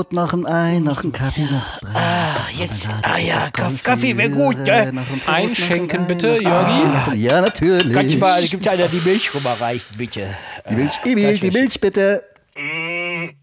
[0.00, 1.90] Brot, noch ein Ei, noch ein Kaffee, noch drei.
[1.94, 4.90] Ah, jetzt, ah ja, Kaff- Kaffee wäre gut, ne?
[4.94, 6.46] Noch ein Brot, Einschenken bitte, Jörgi.
[6.46, 7.14] Ei.
[7.16, 7.92] Ja, natürlich.
[7.92, 10.34] Kannst du mal, gibt einer die Milch rüberreichen, bitte?
[10.70, 12.24] die Milch, Emil, die Milch bitte.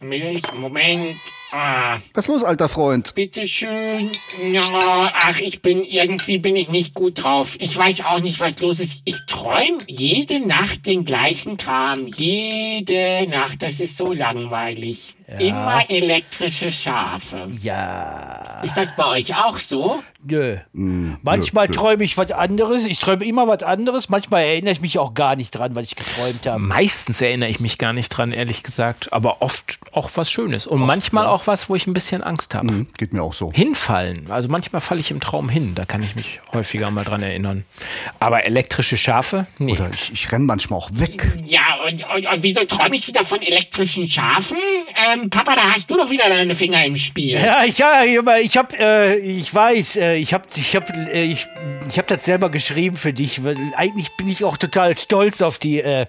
[0.02, 1.16] Milch, Moment.
[1.53, 3.14] Ah, Was ist los, alter Freund?
[3.16, 4.09] bitteschön.
[4.52, 7.55] Ja, ach, ich bin irgendwie bin ich nicht gut drauf.
[7.59, 9.02] Ich weiß auch nicht, was los ist.
[9.05, 12.08] Ich träume jede Nacht den gleichen Kram.
[12.08, 13.61] Jede Nacht.
[13.61, 15.16] Das ist so langweilig.
[15.39, 17.47] Immer elektrische Schafe.
[17.61, 20.02] Ja, Ist das bei euch auch so?
[20.23, 20.58] nö.
[21.22, 22.86] Manchmal träume ich was anderes.
[22.86, 24.09] Ich träume immer was anderes.
[24.09, 26.59] Manchmal erinnere ich mich auch gar nicht dran, was ich geträumt habe.
[26.59, 29.11] Meistens erinnere ich mich gar nicht dran, ehrlich gesagt.
[29.14, 30.66] Aber oft auch was Schönes.
[30.67, 32.67] Und manchmal auch was, wo ich ein bisschen Angst habe.
[32.67, 33.52] Hm, Geht mir auch so.
[33.53, 34.31] Hinfallen.
[34.31, 35.75] Also manchmal falle ich im Traum hin.
[35.75, 37.64] Da kann ich mich häufiger mal dran erinnern.
[38.20, 39.45] Aber elektrische Schafe?
[39.59, 39.73] Nee.
[39.73, 41.31] Oder ich, ich renne manchmal auch weg.
[41.45, 44.58] Ja, und, und, und wieso träume ich wieder von elektrischen Schafen?
[45.14, 47.40] Ähm, Papa, da hast du doch wieder deine Finger im Spiel.
[47.40, 51.46] Ja, ich, ja, ich hab, äh, ich weiß, äh, ich hab, ich hab, äh, ich,
[51.90, 55.60] ich hab das selber geschrieben für dich, weil eigentlich bin ich auch total stolz auf
[55.60, 56.06] die, äh,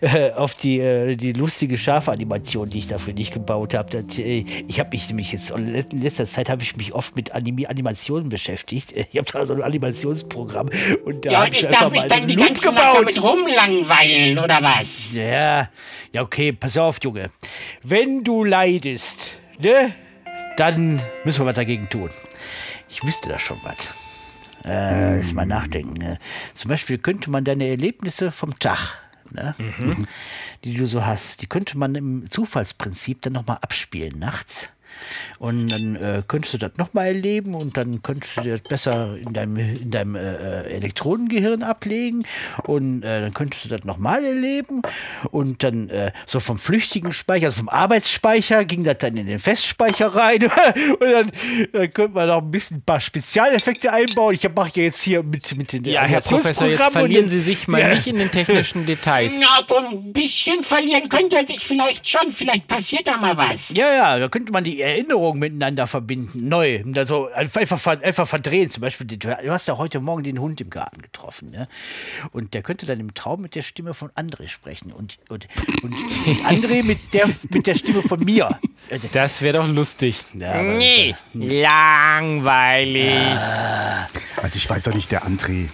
[0.00, 4.04] äh, auf die, äh, die lustige Schafanimation, die ich da für dich gebaut habe.
[4.18, 7.66] Äh, ich habe mich nämlich jetzt in letzter Zeit habe ich mich oft mit Animi
[7.66, 8.92] Animationen beschäftigt.
[9.12, 10.70] Ich habe da so ein Animationsprogramm
[11.04, 14.38] und da Ja, hab und ich einfach darf mich dann die ganze Nacht damit rumlangweilen,
[14.38, 15.12] oder was?
[15.12, 15.68] Ja,
[16.14, 17.30] ja, okay, pass auf, Junge.
[17.82, 19.94] Wenn du leidest, ne,
[20.58, 22.10] dann müssen wir was dagegen tun.
[22.90, 23.88] Ich wüsste da schon was.
[24.62, 25.94] Äh, lass mal nachdenken.
[25.94, 26.18] Ne?
[26.52, 28.98] Zum Beispiel könnte man deine Erlebnisse vom Tag,
[29.30, 29.54] ne,
[30.64, 34.68] die du so hast, die könnte man im Zufallsprinzip dann nochmal abspielen nachts.
[35.38, 39.32] Und dann äh, könntest du das nochmal erleben und dann könntest du das besser in
[39.32, 40.20] deinem, in deinem äh,
[40.62, 42.24] äh, Elektronengehirn ablegen
[42.66, 44.82] und äh, dann könntest du das nochmal erleben
[45.30, 49.38] und dann äh, so vom flüchtigen Speicher, also vom Arbeitsspeicher ging das dann in den
[49.38, 50.42] Festspeicher rein
[51.00, 51.30] und dann,
[51.72, 54.34] dann könnte man noch ein bisschen ein paar Spezialeffekte einbauen.
[54.34, 57.68] Ich mache ja jetzt hier mit, mit den Ja, Herr Professor, jetzt verlieren Sie sich
[57.68, 57.88] mal Ja.
[57.88, 59.32] nicht in den technischen Details.
[59.40, 62.30] Na, ein bisschen verlieren könnte er sich vielleicht schon.
[62.30, 63.70] Vielleicht passiert da mal was.
[63.70, 66.82] Ja, ja, da könnte man die Erinnerungen miteinander verbinden, neu.
[66.84, 68.70] Und da so einfach, einfach verdrehen.
[68.70, 71.50] Zum Beispiel, du hast ja heute Morgen den Hund im Garten getroffen.
[71.50, 71.68] Ne?
[72.32, 74.92] Und der könnte dann im Traum mit der Stimme von André sprechen.
[74.92, 75.48] Und, und,
[75.82, 75.94] und
[76.46, 78.58] André mit der, mit der Stimme von mir.
[79.12, 80.22] Das wäre doch lustig.
[80.34, 83.38] Ja, aber- Nee, langweilig.
[84.42, 85.68] Also ich weiß auch nicht, der André,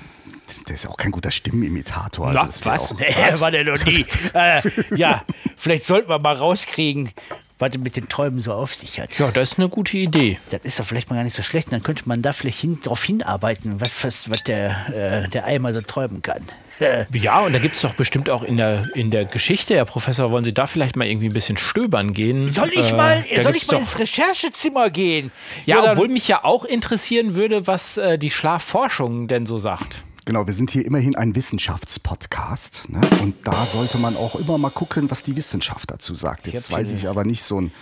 [0.67, 2.29] der ist ja auch kein guter Stimmenimitator.
[2.29, 2.93] Also Na, was?
[2.93, 4.05] Auch, Nee, war der noch nie.
[4.35, 4.61] äh,
[4.97, 5.23] ja,
[5.57, 7.11] vielleicht sollten wir mal rauskriegen,
[7.59, 9.19] was mit den Träumen so auf sich hat.
[9.19, 10.39] Ja, das ist eine gute Idee.
[10.51, 11.73] Das ist doch vielleicht mal gar nicht so schlecht.
[11.73, 15.73] Dann könnte man da vielleicht hin, darauf hinarbeiten, was, was, was der, äh, der Eimer
[15.73, 16.43] so träumen kann.
[17.13, 20.31] Ja, und da gibt es doch bestimmt auch in der, in der Geschichte, Herr Professor,
[20.31, 22.53] wollen Sie da vielleicht mal irgendwie ein bisschen stöbern gehen?
[22.53, 25.33] Soll ich Äh, mal, soll ich mal ins Recherchezimmer gehen?
[25.67, 30.05] Ja, dann- obwohl mich ja auch interessieren würde, was äh, die Schlafforschung denn so sagt.
[30.29, 32.91] Genau, wir sind hier immerhin ein Wissenschaftspodcast.
[32.91, 33.01] Ne?
[33.23, 36.47] Und da sollte man auch immer mal gucken, was die Wissenschaft dazu sagt.
[36.47, 37.73] Jetzt hab weiß ich aber nicht so ein.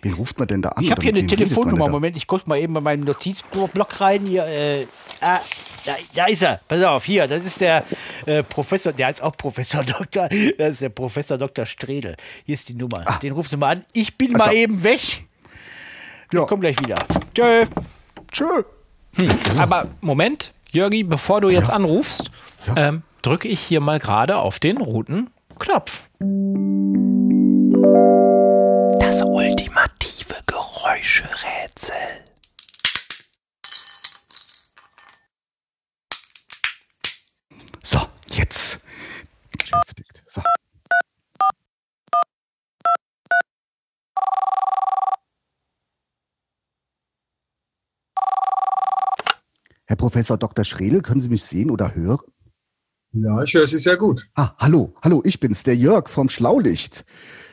[0.00, 0.82] Wen ruft man denn da an?
[0.82, 1.90] Ich habe hier eine Telefonnummer.
[1.90, 4.24] Moment, ich gucke mal eben bei meinem Notizblock rein.
[4.24, 4.86] Hier, äh,
[5.20, 5.38] ah,
[5.84, 6.62] da, da ist er.
[6.66, 7.84] Pass auf, hier, das ist der
[8.24, 10.30] äh, Professor, der heißt auch Professor Doktor.
[10.56, 11.66] Das ist der Professor Dr.
[11.66, 12.16] Stredel.
[12.46, 13.04] Hier ist die Nummer.
[13.22, 13.84] Den rufst du mal an.
[13.92, 15.24] Ich bin Also mal da- eben weg.
[16.32, 16.40] Ja.
[16.40, 16.96] Ich komm gleich wieder.
[17.34, 17.66] Tschö.
[18.32, 18.62] Tschö.
[19.58, 22.30] Aber Moment, Jörgi, bevor du jetzt anrufst,
[22.76, 26.08] ähm, drücke ich hier mal gerade auf den roten Knopf.
[28.98, 31.94] Das ultimative Geräuscherätsel.
[37.82, 37.98] So,
[38.30, 38.80] jetzt.
[39.58, 40.22] Beschäftigt.
[40.24, 40.40] So.
[49.92, 50.64] Herr Professor Dr.
[50.64, 52.24] Schredel, können Sie mich sehen oder hören?
[53.12, 54.26] Ja, ich höre Sie sehr gut.
[54.34, 57.04] Ah, hallo, hallo, ich bin's, der Jörg vom Schlaulicht.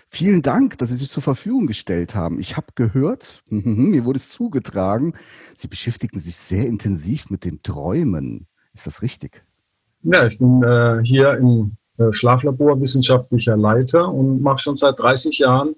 [0.07, 2.39] Vielen Dank, dass Sie sich zur Verfügung gestellt haben.
[2.39, 5.15] Ich habe gehört, mir wurde es zugetragen,
[5.53, 8.47] Sie beschäftigen sich sehr intensiv mit dem Träumen.
[8.74, 9.44] Ist das richtig?
[10.03, 15.39] Ja, ich bin äh, hier im äh, Schlaflabor wissenschaftlicher Leiter und mache schon seit 30
[15.39, 15.75] Jahren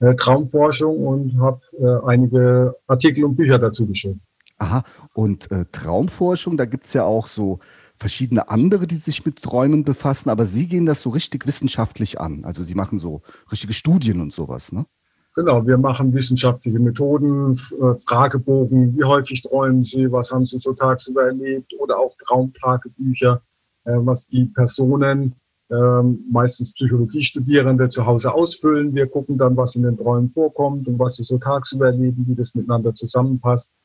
[0.00, 4.22] äh, Traumforschung und habe äh, einige Artikel und Bücher dazu geschrieben.
[4.58, 4.82] Aha,
[5.14, 7.60] und äh, Traumforschung, da gibt's ja auch so
[7.96, 12.44] verschiedene andere, die sich mit Träumen befassen, aber Sie gehen das so richtig wissenschaftlich an.
[12.44, 13.22] Also Sie machen so
[13.52, 14.86] richtige Studien und sowas, ne?
[15.36, 20.72] Genau, wir machen wissenschaftliche Methoden, äh, Fragebogen, wie häufig träumen Sie, was haben Sie so
[20.72, 23.40] tagsüber erlebt oder auch Traumtagebücher,
[23.84, 25.36] äh, was die Personen,
[25.70, 28.94] ähm, meistens Psychologiestudierende, zu Hause ausfüllen.
[28.96, 32.34] Wir gucken dann, was in den Träumen vorkommt und was sie so tagsüber erleben, wie
[32.34, 33.76] das miteinander zusammenpasst.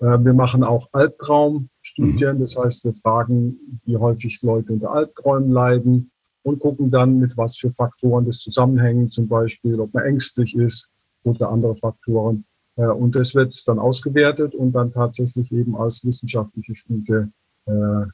[0.00, 6.10] Äh, wir machen auch Albtraumstudien, das heißt, wir fragen, wie häufig Leute unter Albträumen leiden
[6.42, 10.90] und gucken dann, mit was für Faktoren das zusammenhängt, zum Beispiel, ob man ängstlich ist
[11.24, 12.44] oder andere Faktoren.
[12.76, 17.24] Äh, und das wird dann ausgewertet und dann tatsächlich eben als wissenschaftliche Studie
[17.66, 18.06] äh,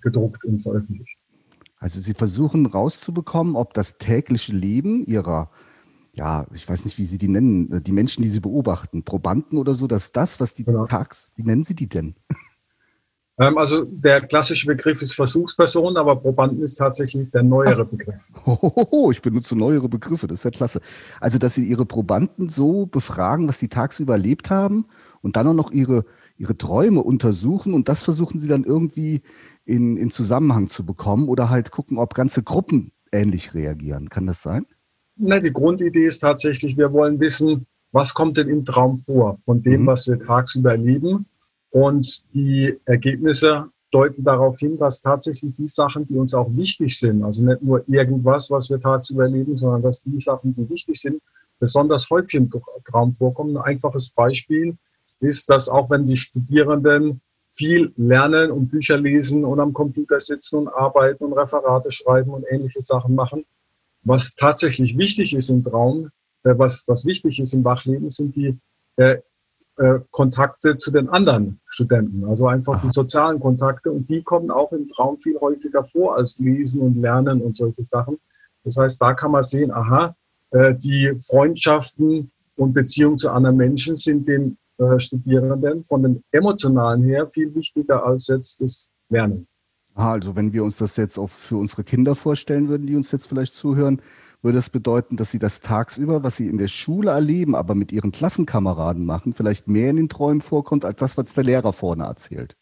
[0.00, 1.16] gedruckt und veröffentlicht.
[1.78, 5.50] Also Sie versuchen rauszubekommen, ob das tägliche Leben Ihrer,
[6.12, 9.58] ja, ich weiß nicht, wie Sie die nennen, äh, die Menschen, die Sie beobachten, Probanden
[9.58, 10.84] oder so, dass das, was die genau.
[10.84, 12.14] tags, wie nennen Sie die denn?
[13.40, 18.28] Ähm, also der klassische Begriff ist Versuchsperson, aber Probanden ist tatsächlich der neuere Begriff.
[18.44, 20.80] Oh, ich benutze neuere Begriffe, das ist ja klasse.
[21.20, 24.86] Also, dass Sie Ihre Probanden so befragen, was sie tagsüber erlebt haben
[25.22, 26.04] und dann auch noch ihre,
[26.36, 29.22] ihre Träume untersuchen und das versuchen Sie dann irgendwie
[29.64, 34.10] in, in Zusammenhang zu bekommen oder halt gucken, ob ganze Gruppen ähnlich reagieren.
[34.10, 34.66] Kann das sein?
[35.22, 39.62] Na, die Grundidee ist tatsächlich, wir wollen wissen, was kommt denn im Traum vor von
[39.62, 39.86] dem, mhm.
[39.86, 41.26] was wir tagsüber erleben
[41.68, 47.22] und die Ergebnisse deuten darauf hin, dass tatsächlich die Sachen, die uns auch wichtig sind,
[47.22, 51.20] also nicht nur irgendwas, was wir tagsüber erleben, sondern dass die Sachen, die wichtig sind,
[51.58, 52.50] besonders häufig im
[52.86, 53.58] Traum vorkommen.
[53.58, 54.78] Ein einfaches Beispiel
[55.18, 57.20] ist, dass auch wenn die Studierenden
[57.52, 62.46] viel lernen und Bücher lesen und am Computer sitzen und arbeiten und Referate schreiben und
[62.48, 63.44] ähnliche Sachen machen,
[64.02, 66.10] was tatsächlich wichtig ist im Traum,
[66.44, 68.58] äh, was, was wichtig ist im Wachleben, sind die
[68.96, 69.18] äh,
[69.76, 74.72] äh, Kontakte zu den anderen Studenten, also einfach die sozialen Kontakte und die kommen auch
[74.72, 78.18] im Traum viel häufiger vor als Lesen und Lernen und solche Sachen.
[78.64, 80.14] Das heißt, da kann man sehen, aha,
[80.50, 87.02] äh, die Freundschaften und Beziehungen zu anderen Menschen sind den äh, Studierenden von den emotionalen
[87.04, 89.46] her viel wichtiger als jetzt das Lernen.
[89.94, 93.28] Also wenn wir uns das jetzt auch für unsere Kinder vorstellen würden, die uns jetzt
[93.28, 94.00] vielleicht zuhören,
[94.42, 97.92] würde das bedeuten, dass sie das tagsüber, was sie in der Schule erleben, aber mit
[97.92, 102.04] ihren Klassenkameraden machen, vielleicht mehr in den Träumen vorkommt, als das, was der Lehrer vorne
[102.04, 102.56] erzählt.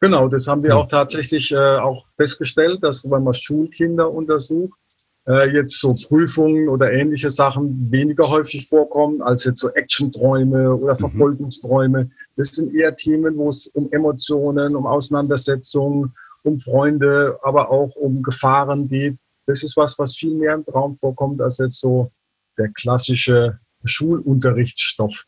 [0.00, 4.78] Genau, das haben wir auch tatsächlich äh, auch festgestellt, dass wenn man Schulkinder untersucht,
[5.26, 10.94] äh, jetzt so Prüfungen oder ähnliche Sachen weniger häufig vorkommen als jetzt so Action-Träume oder
[10.94, 10.98] mhm.
[10.98, 12.10] Verfolgungsträume.
[12.36, 18.22] Das sind eher Themen, wo es um Emotionen, um Auseinandersetzungen, um Freunde, aber auch um
[18.22, 19.18] Gefahren geht.
[19.46, 22.10] Das ist was, was viel mehr im Traum vorkommt als jetzt so
[22.58, 25.26] der klassische Schulunterrichtsstoff.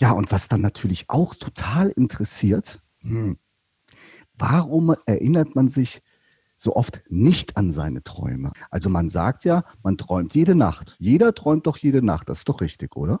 [0.00, 3.38] Ja, und was dann natürlich auch total interessiert, hm,
[4.34, 6.02] warum erinnert man sich
[6.56, 8.52] so oft nicht an seine Träume?
[8.70, 10.96] Also man sagt ja, man träumt jede Nacht.
[10.98, 12.28] Jeder träumt doch jede Nacht.
[12.28, 13.20] Das ist doch richtig, oder?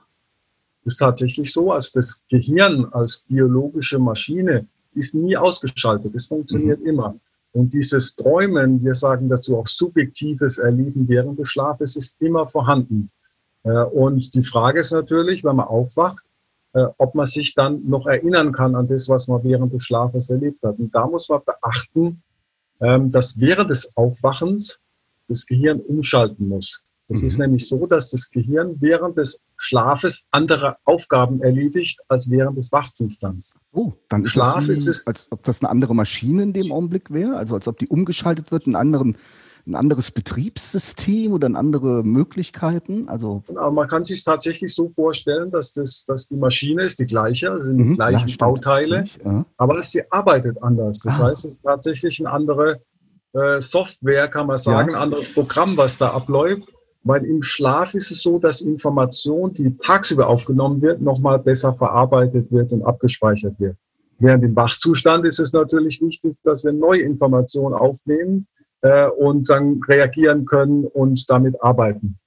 [0.88, 6.14] ist tatsächlich so, als das Gehirn als biologische Maschine ist nie ausgeschaltet.
[6.14, 6.86] Es funktioniert mhm.
[6.86, 7.14] immer.
[7.52, 13.10] Und dieses Träumen, wir sagen dazu auch subjektives Erleben während des Schlafes, ist immer vorhanden.
[13.64, 16.24] Äh, und die Frage ist natürlich, wenn man aufwacht,
[16.74, 20.30] äh, ob man sich dann noch erinnern kann an das, was man während des Schlafes
[20.30, 20.78] erlebt hat.
[20.78, 22.22] Und da muss man beachten,
[22.80, 24.80] ähm, dass während des Aufwachens
[25.28, 26.84] das Gehirn umschalten muss.
[27.08, 27.26] Es mhm.
[27.26, 32.70] ist nämlich so, dass das Gehirn während des Schlafes andere Aufgaben erledigt als während des
[32.70, 33.54] Wachzustands.
[33.72, 36.52] Oh, dann ist Schlaf das wie, ist es, als ob das eine andere Maschine in
[36.52, 39.16] dem Augenblick wäre, also als ob die umgeschaltet wird in anderen
[39.68, 43.08] ein anderes Betriebssystem oder andere Möglichkeiten?
[43.08, 47.06] Also genau, man kann sich tatsächlich so vorstellen, dass, das, dass die Maschine ist die
[47.06, 49.44] gleiche, also sind die mhm, gleichen ja, Bauteile, ja.
[49.58, 51.00] aber sie arbeitet anders.
[51.00, 51.24] Das ah.
[51.24, 52.80] heißt, es ist tatsächlich eine andere
[53.34, 54.96] äh, Software, kann man sagen, ja.
[54.96, 56.68] ein anderes Programm, was da abläuft.
[57.04, 62.50] Weil im Schlaf ist es so, dass Information, die tagsüber aufgenommen wird, nochmal besser verarbeitet
[62.50, 63.76] wird und abgespeichert wird.
[64.18, 68.48] Während im Wachzustand ist es natürlich wichtig, dass wir neue Informationen aufnehmen
[68.80, 72.18] äh, und dann reagieren können und damit arbeiten.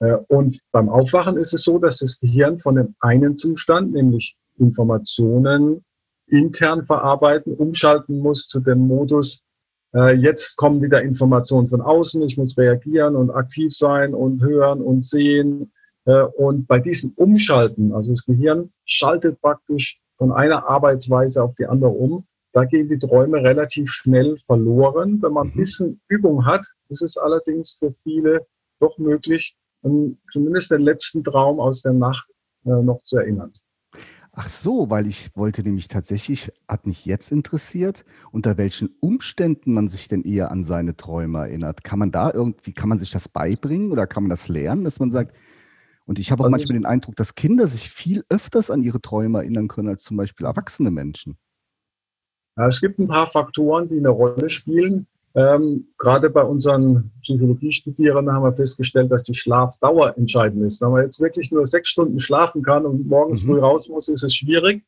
[0.00, 4.36] Äh, und beim Aufwachen ist es so, dass das Gehirn von dem einen Zustand, nämlich
[4.58, 5.84] Informationen
[6.26, 9.44] intern verarbeiten, umschalten muss zu dem Modus,
[9.92, 15.06] jetzt kommen wieder Informationen von außen, ich muss reagieren und aktiv sein und hören und
[15.06, 15.72] sehen.
[16.06, 21.66] Äh, und bei diesem Umschalten, also das Gehirn schaltet praktisch von einer Arbeitsweise auf die
[21.66, 25.20] andere um, da gehen die Träume relativ schnell verloren.
[25.20, 25.58] Wenn man ein mhm.
[25.58, 28.46] bisschen Übung hat, ist es allerdings für viele
[28.80, 29.56] doch möglich,
[30.32, 32.30] zumindest den letzten Traum aus der Nacht
[32.64, 33.52] äh, noch zu erinnern.
[34.38, 39.88] Ach so, weil ich wollte nämlich tatsächlich, hat mich jetzt interessiert, unter welchen Umständen man
[39.88, 41.84] sich denn eher an seine Träume erinnert.
[41.84, 45.00] Kann man da irgendwie, kann man sich das beibringen oder kann man das lernen, dass
[45.00, 45.34] man sagt,
[46.04, 49.00] und ich habe auch also manchmal den Eindruck, dass Kinder sich viel öfters an ihre
[49.00, 51.38] Träume erinnern können als zum Beispiel erwachsene Menschen.
[52.58, 55.06] Ja, es gibt ein paar Faktoren, die eine Rolle spielen.
[55.36, 60.80] Ähm, gerade bei unseren Psychologiestudierenden haben wir festgestellt, dass die Schlafdauer entscheidend ist.
[60.80, 63.48] Wenn man jetzt wirklich nur sechs Stunden schlafen kann und morgens mhm.
[63.48, 64.82] früh raus muss, ist es schwierig.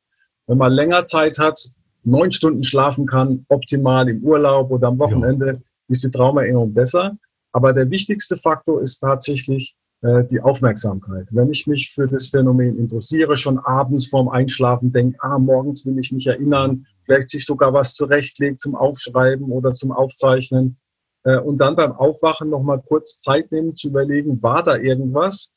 [0.47, 1.71] Wenn man länger Zeit hat,
[2.03, 5.59] neun Stunden schlafen kann, optimal im Urlaub oder am Wochenende, ja.
[5.89, 7.19] ist die Traumerinnerung besser.
[7.53, 11.27] Aber der wichtigste Faktor ist tatsächlich äh, die Aufmerksamkeit.
[11.31, 15.99] Wenn ich mich für das Phänomen interessiere, schon abends vorm Einschlafen denke, ah, morgens will
[15.99, 20.77] ich mich erinnern, vielleicht sich sogar was zurechtlegt zum Aufschreiben oder zum Aufzeichnen.
[21.25, 25.51] Äh, und dann beim Aufwachen nochmal kurz Zeit nehmen zu überlegen, war da irgendwas?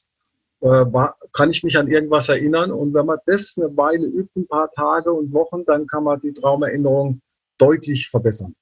[0.62, 2.72] Äh, war, kann ich mich an irgendwas erinnern?
[2.72, 6.20] Und wenn man das eine Weile übt, ein paar Tage und Wochen, dann kann man
[6.22, 7.22] die Traumerinnerung
[7.58, 8.56] deutlich verbessern.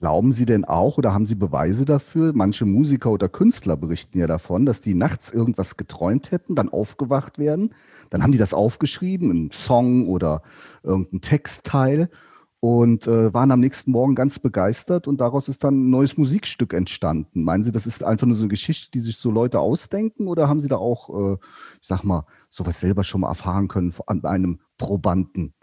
[0.00, 2.32] Glauben Sie denn auch oder haben Sie Beweise dafür?
[2.32, 7.38] Manche Musiker oder Künstler berichten ja davon, dass die nachts irgendwas geträumt hätten, dann aufgewacht
[7.38, 7.74] werden.
[8.10, 10.42] Dann haben die das aufgeschrieben, einen Song oder
[10.84, 12.10] irgendein Textteil
[12.60, 16.74] und äh, waren am nächsten Morgen ganz begeistert und daraus ist dann ein neues Musikstück
[16.74, 17.42] entstanden.
[17.42, 20.48] Meinen Sie, das ist einfach nur so eine Geschichte, die sich so Leute ausdenken oder
[20.48, 21.36] haben Sie da auch, äh,
[21.80, 25.54] ich sag mal, sowas selber schon mal erfahren können an einem Probanden?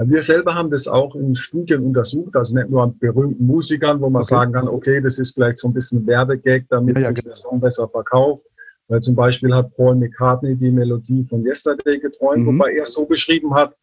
[0.00, 4.08] Wir selber haben das auch in Studien untersucht, also nicht nur an berühmten Musikern, wo
[4.08, 4.34] man okay.
[4.34, 7.34] sagen kann, okay, das ist vielleicht so ein bisschen Werbegag, damit ja, ja, sich der
[7.34, 8.46] Song besser verkauft.
[8.86, 12.58] Weil zum Beispiel hat Paul McCartney die Melodie von Yesterday geträumt, mhm.
[12.58, 13.74] wobei er so beschrieben hat,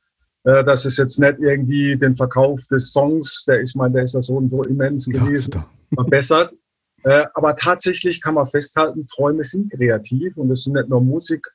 [0.45, 4.13] äh, dass es jetzt nicht irgendwie den Verkauf des Songs, der ich meine, der ist
[4.13, 6.53] ja so und so immens gewesen, ja, verbessert.
[7.03, 11.45] Äh, aber tatsächlich kann man festhalten, Träume sind kreativ und es sind nicht nur Musik,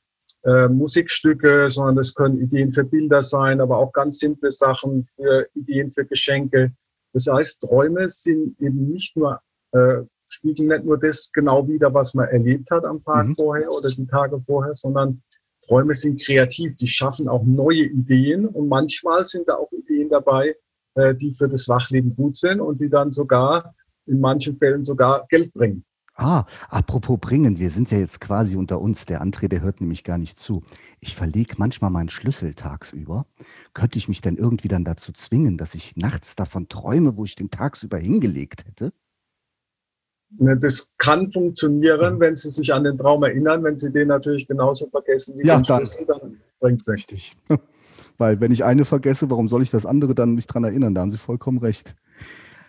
[0.45, 5.47] äh, Musikstücke, sondern das können Ideen für Bilder sein, aber auch ganz simple Sachen für
[5.55, 6.73] Ideen für Geschenke.
[7.13, 9.41] Das heißt, Träume sind eben nicht nur,
[9.73, 13.35] äh, spiegeln nicht nur das genau wieder, was man erlebt hat am Tag mhm.
[13.35, 15.23] vorher oder die Tage vorher, sondern
[15.67, 20.57] Träume sind kreativ, die schaffen auch neue Ideen und manchmal sind da auch Ideen dabei,
[20.95, 23.75] äh, die für das Wachleben gut sind und die dann sogar
[24.07, 25.85] in manchen Fällen sogar Geld bringen.
[26.21, 29.07] Ah, apropos bringen, wir sind ja jetzt quasi unter uns.
[29.07, 30.63] Der André, der hört nämlich gar nicht zu.
[31.01, 33.25] Ich verlege manchmal meinen Schlüssel tagsüber.
[33.73, 37.37] Könnte ich mich dann irgendwie dann dazu zwingen, dass ich nachts davon träume, wo ich
[37.37, 38.93] den tagsüber hingelegt hätte?
[40.39, 43.65] Das kann funktionieren, wenn Sie sich an den Traum erinnern.
[43.65, 47.33] Wenn Sie den natürlich genauso vergessen wie ja, den dann, Schlüssel, dann bringt es nichts.
[48.19, 50.95] Weil wenn ich eine vergesse, warum soll ich das andere dann nicht dran erinnern?
[50.95, 51.97] Da haben Sie vollkommen recht.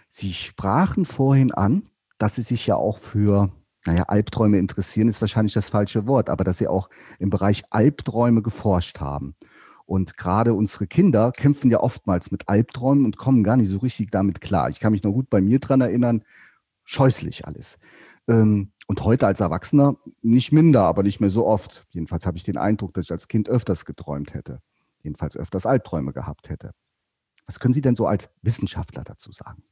[0.08, 1.90] Sie sprachen vorhin an,
[2.22, 3.51] dass sie sich ja auch für,
[3.86, 8.42] naja, Albträume interessieren, ist wahrscheinlich das falsche Wort, aber dass sie auch im Bereich Albträume
[8.42, 9.36] geforscht haben.
[9.86, 14.12] Und gerade unsere Kinder kämpfen ja oftmals mit Albträumen und kommen gar nicht so richtig
[14.12, 14.70] damit klar.
[14.70, 16.24] Ich kann mich noch gut bei mir dran erinnern,
[16.86, 17.78] scheußlich alles.
[18.28, 21.86] Ähm, und heute als Erwachsener nicht minder, aber nicht mehr so oft.
[21.90, 24.60] Jedenfalls habe ich den Eindruck, dass ich als Kind öfters geträumt hätte.
[25.01, 26.72] Jedenfalls öfters Albträume gehabt hätte.
[27.48, 29.63] Was können Sie denn so als Wissenschaftler dazu sagen?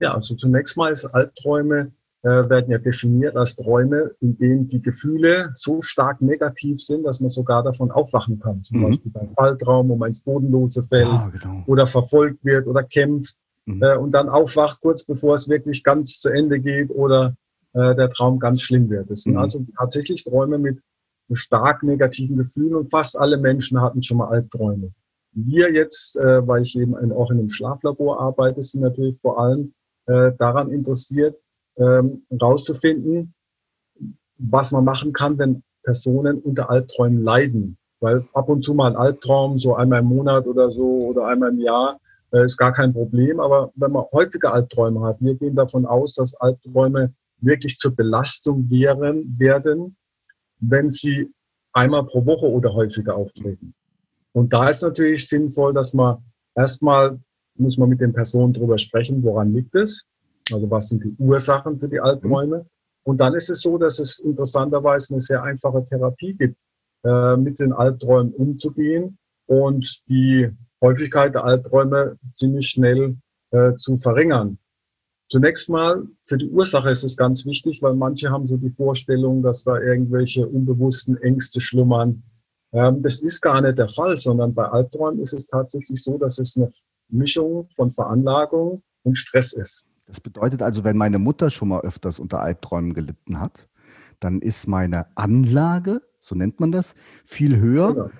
[0.00, 1.92] Ja, also zunächst mal ist Albträume
[2.22, 7.20] äh, werden ja definiert als Träume, in denen die Gefühle so stark negativ sind, dass
[7.20, 8.62] man sogar davon aufwachen kann.
[8.62, 8.82] Zum mhm.
[8.82, 11.64] Beispiel beim Falltraum, wo man ins Bodenlose fällt ah, genau.
[11.66, 13.82] oder verfolgt wird oder kämpft mhm.
[13.82, 17.36] äh, und dann aufwacht kurz bevor es wirklich ganz zu Ende geht oder
[17.72, 19.10] äh, der Traum ganz schlimm wird.
[19.10, 19.38] Das sind mhm.
[19.38, 20.78] also tatsächlich Träume mit
[21.32, 24.92] stark negativen Gefühlen und fast alle Menschen hatten schon mal Albträume.
[25.32, 29.72] Wir jetzt, äh, weil ich eben auch in einem Schlaflabor arbeite, sind natürlich vor allem
[30.06, 31.36] äh, daran interessiert,
[31.76, 33.34] ähm, rauszufinden,
[34.38, 37.76] was man machen kann, wenn Personen unter Albträumen leiden.
[38.00, 41.50] Weil ab und zu mal ein Albtraum, so einmal im Monat oder so oder einmal
[41.50, 42.00] im Jahr,
[42.32, 43.40] äh, ist gar kein Problem.
[43.40, 48.70] Aber wenn man häufige Albträume hat, wir gehen davon aus, dass Albträume wirklich zur Belastung
[48.70, 49.96] wären, werden,
[50.60, 51.32] wenn sie
[51.72, 53.74] einmal pro Woche oder häufiger auftreten.
[54.32, 56.22] Und da ist natürlich sinnvoll, dass man
[56.54, 57.18] erstmal
[57.60, 60.06] muss man mit den Personen drüber sprechen, woran liegt es?
[60.52, 62.58] Also was sind die Ursachen für die Albträume?
[62.58, 62.66] Mhm.
[63.04, 66.60] Und dann ist es so, dass es interessanterweise eine sehr einfache Therapie gibt,
[67.04, 70.50] äh, mit den Albträumen umzugehen und die
[70.82, 73.16] Häufigkeit der Albträume ziemlich schnell
[73.50, 74.58] äh, zu verringern.
[75.28, 79.42] Zunächst mal, für die Ursache ist es ganz wichtig, weil manche haben so die Vorstellung,
[79.42, 82.22] dass da irgendwelche unbewussten Ängste schlummern.
[82.72, 86.38] Ähm, das ist gar nicht der Fall, sondern bei Albträumen ist es tatsächlich so, dass
[86.38, 86.68] es eine
[87.12, 89.86] Mischung von Veranlagung und Stress ist.
[90.06, 93.68] Das bedeutet also, wenn meine Mutter schon mal öfters unter Albträumen gelitten hat,
[94.18, 97.94] dann ist meine Anlage, so nennt man das, viel höher.
[97.94, 98.10] Genau.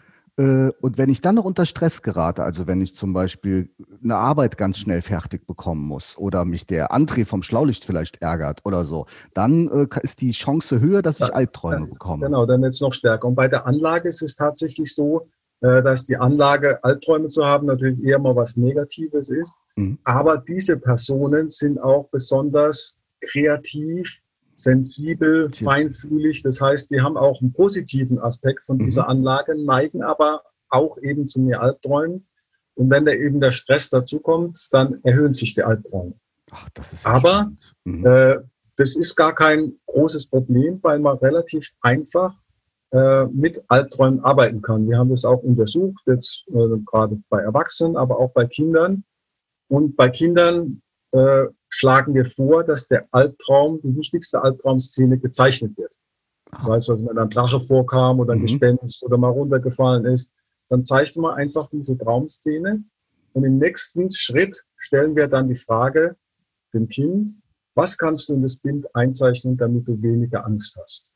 [0.40, 3.70] Äh, Und wenn ich dann noch unter Stress gerate, also wenn ich zum Beispiel
[4.02, 8.60] eine Arbeit ganz schnell fertig bekommen muss oder mich der André vom Schlaulicht vielleicht ärgert
[8.64, 12.26] oder so, dann äh, ist die Chance höher, dass ich Albträume bekomme.
[12.26, 13.28] Genau, dann jetzt noch stärker.
[13.28, 15.28] Und bei der Anlage ist es tatsächlich so,
[15.60, 19.58] dass die Anlage, Albträume zu haben, natürlich eher mal was Negatives ist.
[19.76, 19.98] Mhm.
[20.04, 24.20] Aber diese Personen sind auch besonders kreativ,
[24.54, 25.64] sensibel, Tja.
[25.70, 26.42] feinfühlig.
[26.42, 28.84] Das heißt, die haben auch einen positiven Aspekt von Mhm.
[28.84, 32.26] dieser Anlage, neigen aber auch eben zu mehr Albträumen.
[32.74, 36.14] Und wenn da eben der Stress dazukommt, dann erhöhen sich die Albträume.
[36.52, 37.52] Ach, das ist ja Aber.
[37.84, 38.06] Mhm.
[38.06, 38.36] Äh,
[38.76, 42.34] das ist gar kein großes Problem, weil man relativ einfach
[42.92, 44.88] äh, mit Albträumen arbeiten kann.
[44.88, 49.04] Wir haben das auch untersucht, jetzt äh, gerade bei Erwachsenen, aber auch bei Kindern.
[49.68, 50.82] Und bei Kindern
[51.12, 55.94] äh, schlagen wir vor, dass der Albtraum, die wichtigste Albtraumszene gezeichnet wird.
[56.50, 58.46] Das heißt, also wenn ein Drache vorkam oder ein Mhm.
[58.46, 60.30] Gespenst oder mal runtergefallen ist,
[60.68, 62.82] dann zeichnen wir einfach diese Traumszene.
[63.32, 66.16] Und im nächsten Schritt stellen wir dann die Frage
[66.74, 67.36] dem Kind,
[67.74, 71.09] was kannst du in das Bild einzeichnen, damit du weniger Angst hast?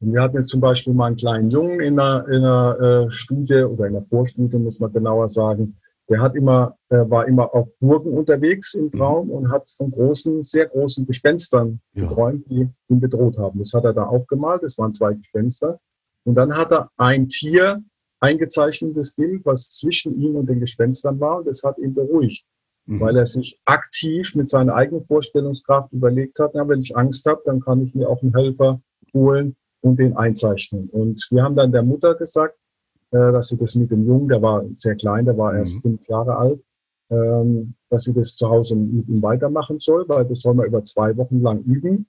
[0.00, 3.10] Und wir hatten jetzt zum Beispiel mal einen kleinen Jungen in einer, in einer äh,
[3.10, 5.76] Studie oder in einer Vorstudie, muss man genauer sagen.
[6.08, 10.42] Der hat immer, äh, war immer auf Burgen unterwegs im Traum und hat von großen,
[10.42, 12.08] sehr großen Gespenstern Ja.
[12.08, 13.58] geträumt, die ihn bedroht haben.
[13.58, 14.62] Das hat er da aufgemalt.
[14.62, 15.78] Das waren zwei Gespenster.
[16.24, 17.82] Und dann hat er ein Tier
[18.20, 21.38] eingezeichnet, das Bild, was zwischen ihm und den Gespenstern war.
[21.38, 22.44] Und das hat ihn beruhigt
[22.86, 22.98] Mhm.
[23.00, 27.42] weil er sich aktiv mit seiner eigenen Vorstellungskraft überlegt hat, na, wenn ich Angst habe,
[27.44, 28.80] dann kann ich mir auch einen Helfer
[29.12, 30.88] holen und den einzeichnen.
[30.90, 32.56] Und wir haben dann der Mutter gesagt,
[33.12, 35.80] äh, dass sie das mit dem Jungen, der war sehr klein, der war erst Mhm.
[35.80, 36.60] fünf Jahre alt,
[37.10, 40.82] ähm, dass sie das zu Hause im Üben weitermachen soll, weil das soll man über
[40.84, 42.06] zwei Wochen lang üben.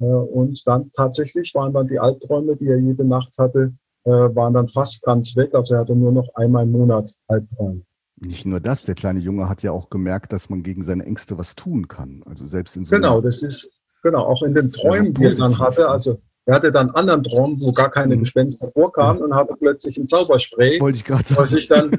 [0.00, 3.72] Äh, und dann tatsächlich waren dann die Albträume, die er jede Nacht hatte,
[4.04, 5.54] äh, waren dann fast ganz weg.
[5.54, 7.82] Also er hatte nur noch einmal im Monat Albträume.
[8.16, 11.38] Nicht nur das, der kleine Junge hat ja auch gemerkt, dass man gegen seine Ängste
[11.38, 12.22] was tun kann.
[12.26, 13.70] Also selbst in so Genau, das ist,
[14.02, 15.88] genau, auch in den Träumen, die er dann hatte.
[15.88, 18.20] Also er hatte dann einen anderen Traum, wo gar keine Mhm.
[18.20, 21.46] Gespenster vorkamen und hatte plötzlich ein Zauberspray, wollte ich gerade wo er sagen.
[21.48, 21.96] sich dann, wo,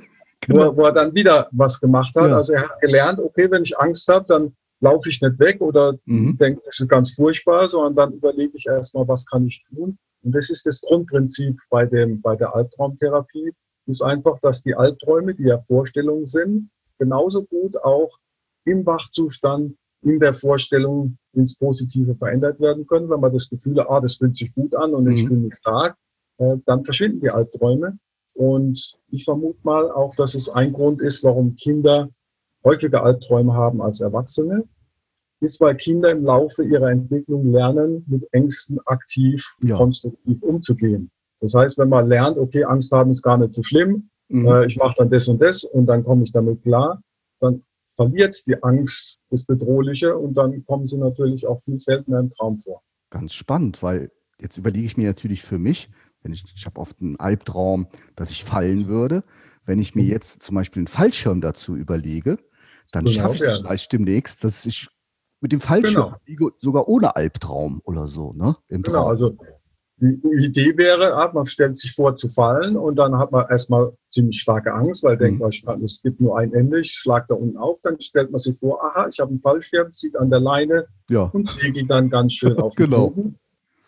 [0.47, 0.61] Genau.
[0.63, 2.29] er, wo er dann wieder was gemacht hat.
[2.29, 2.37] Ja.
[2.37, 5.93] Also er hat gelernt, okay, wenn ich Angst habe, dann laufe ich nicht weg oder
[6.05, 6.37] Mhm.
[6.37, 9.97] denke, das ist ganz furchtbar, sondern dann überlege ich erstmal, was kann ich tun.
[10.23, 13.53] Und das ist das Grundprinzip bei dem, bei der Albtraumtherapie,
[13.85, 18.09] ist einfach, dass die Albträume, die ja Vorstellungen sind, genauso gut auch
[18.65, 23.09] im Wachzustand, in der Vorstellung ins Positive verändert werden können.
[23.09, 25.27] Wenn man das Gefühl hat, ah, das fühlt sich gut an und ich Mhm.
[25.27, 25.95] fühle mich stark,
[26.37, 27.97] äh, dann verschwinden die Albträume.
[28.35, 32.09] Und ich vermute mal auch, dass es ein Grund ist, warum Kinder
[32.63, 34.63] häufiger Albträume haben als Erwachsene,
[35.41, 39.75] ist, weil Kinder im Laufe ihrer Entwicklung lernen, mit Ängsten aktiv, Ja.
[39.77, 41.11] konstruktiv umzugehen.
[41.41, 44.47] Das heißt, wenn man lernt, okay, Angst haben ist gar nicht so schlimm, Mhm.
[44.47, 47.01] äh, ich mache dann das und das und dann komme ich damit klar,
[47.41, 47.61] dann
[47.95, 52.57] verliert die Angst das Bedrohliche und dann kommen sie natürlich auch viel seltener im Traum
[52.57, 52.81] vor.
[53.09, 55.89] Ganz spannend, weil jetzt überlege ich mir natürlich für mich,
[56.21, 59.23] wenn ich, ich habe oft einen Albtraum, dass ich fallen würde.
[59.65, 62.37] Wenn ich mir jetzt zum Beispiel einen Fallschirm dazu überlege,
[62.91, 63.55] dann Genau, schaffe ich es ja.
[63.57, 64.87] vielleicht demnächst, dass ich
[65.41, 66.17] mit dem Fallschirm Genau.
[66.23, 68.55] fliege, sogar ohne Albtraum oder so, ne?
[68.69, 69.09] Im Genau, Traum.
[69.09, 69.37] also
[70.03, 73.93] die Idee wäre, ah, man stellt sich vor zu fallen und dann hat man erstmal
[74.11, 75.51] ziemlich starke Angst, weil denkt Mhm.
[75.65, 78.57] man, es gibt nur ein Ende, ich schlag da unten auf, dann stellt man sich
[78.57, 81.23] vor, aha, ich habe einen Fallschirm, zieht an der Leine ja.
[81.33, 83.09] und segelt dann ganz schön auf den Genau.
[83.09, 83.39] Boden.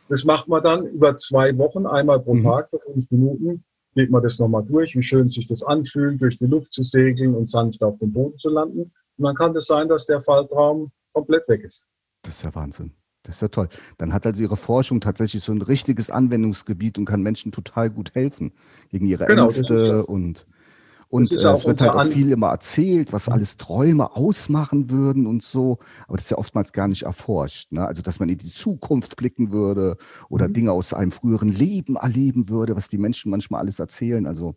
[0.08, 2.44] Das macht man dann über zwei Wochen, einmal pro Mhm.
[2.44, 3.64] Tag für fünf Minuten.
[3.96, 7.34] Geht man das nochmal durch, wie schön sich das anfühlt, durch die Luft zu segeln
[7.34, 8.92] und sanft auf dem Boden zu landen.
[9.18, 11.88] Und dann kann es sein, dass der Falltraum komplett weg ist.
[12.24, 12.92] Das ist ja Wahnsinn.
[13.26, 13.70] Das ist ja toll.
[13.98, 18.14] Dann hat also Ihre Forschung tatsächlich so ein richtiges Anwendungsgebiet und kann Menschen total gut
[18.16, 18.52] helfen
[18.90, 20.46] gegen ihre Genau, Ängste und
[21.08, 25.44] und äh, es wird halt auch viel immer erzählt, was alles Träume ausmachen würden und
[25.44, 27.72] so, aber das ist ja oftmals gar nicht erforscht.
[27.72, 27.86] Ne?
[27.86, 29.98] Also dass man in die Zukunft blicken würde
[30.30, 30.54] oder Mhm.
[30.54, 34.26] Dinge aus einem früheren Leben erleben würde, was die Menschen manchmal alles erzählen.
[34.26, 34.56] Also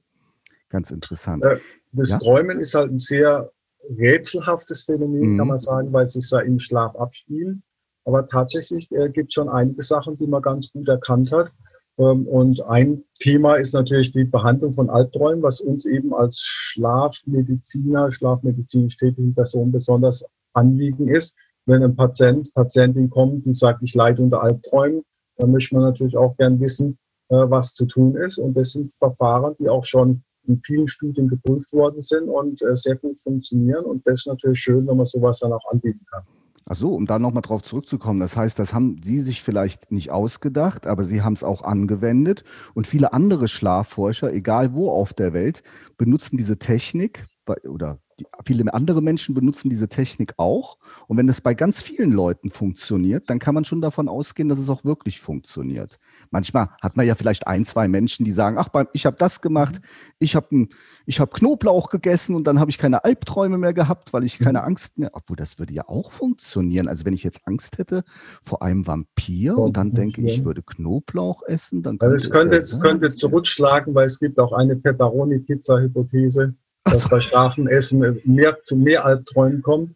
[0.68, 1.44] ganz interessant.
[1.44, 1.58] Äh,
[1.92, 2.18] Das Ja.
[2.18, 3.50] Träumen ist halt ein sehr
[3.96, 5.38] rätselhaftes Phänomen, Mhm.
[5.38, 7.58] kann man sagen, weil es sich ja im Schlaf abspielt.
[8.08, 11.52] Aber tatsächlich äh, gibt es schon einige Sachen, die man ganz gut erkannt hat.
[11.98, 18.10] Ähm, und ein Thema ist natürlich die Behandlung von Albträumen, was uns eben als Schlafmediziner,
[18.10, 21.36] schlafmedizinisch tätigen Personen besonders Anliegen ist.
[21.66, 25.02] wenn ein Patient, Patientin kommt und sagt, ich leide unter Albträumen,
[25.36, 26.96] dann möchte man natürlich auch gern wissen,
[27.28, 28.38] äh, was zu tun ist.
[28.38, 32.74] Und das sind Verfahren, die auch schon in vielen Studien geprüft worden sind und äh,
[32.74, 33.84] sehr gut funktionieren.
[33.84, 36.22] Und das ist natürlich schön, wenn man sowas dann auch anbieten kann.
[36.70, 38.20] Ach so, um da nochmal drauf zurückzukommen.
[38.20, 42.44] Das heißt, das haben Sie sich vielleicht nicht ausgedacht, aber Sie haben es auch angewendet.
[42.74, 45.62] Und viele andere Schlafforscher, egal wo auf der Welt,
[45.96, 48.00] benutzen diese Technik bei, oder
[48.44, 50.78] viele andere Menschen benutzen diese Technik auch.
[51.06, 54.58] Und wenn es bei ganz vielen Leuten funktioniert, dann kann man schon davon ausgehen, dass
[54.58, 55.98] es auch wirklich funktioniert.
[56.30, 59.80] Manchmal hat man ja vielleicht ein, zwei Menschen, die sagen, ach, ich habe das gemacht,
[60.18, 60.68] ich habe
[61.08, 64.98] hab Knoblauch gegessen und dann habe ich keine Albträume mehr gehabt, weil ich keine Angst
[64.98, 66.88] mehr, obwohl das würde ja auch funktionieren.
[66.88, 68.04] Also wenn ich jetzt Angst hätte
[68.42, 72.30] vor einem Vampir und dann denke ich, ich würde Knoblauch essen, dann könnte also es
[72.30, 76.54] könnte, es, ja könnte zurückschlagen, weil es gibt auch eine Pepperoni-Pizza-Hypothese
[76.90, 77.08] dass so.
[77.08, 79.90] bei scharfen Essen mehr zu mehr Albträumen kommt,